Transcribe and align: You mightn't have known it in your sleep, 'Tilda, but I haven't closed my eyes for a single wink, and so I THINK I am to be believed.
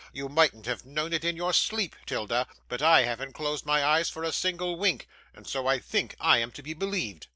You 0.11 0.29
mightn't 0.29 0.65
have 0.65 0.83
known 0.83 1.13
it 1.13 1.23
in 1.23 1.35
your 1.35 1.53
sleep, 1.53 1.95
'Tilda, 2.07 2.47
but 2.67 2.81
I 2.81 3.03
haven't 3.03 3.33
closed 3.33 3.67
my 3.67 3.85
eyes 3.85 4.09
for 4.09 4.23
a 4.23 4.31
single 4.31 4.75
wink, 4.75 5.07
and 5.31 5.45
so 5.45 5.67
I 5.67 5.77
THINK 5.77 6.15
I 6.19 6.39
am 6.39 6.51
to 6.53 6.63
be 6.63 6.73
believed. 6.73 7.27